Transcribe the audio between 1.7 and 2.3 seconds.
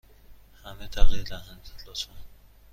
لطفا.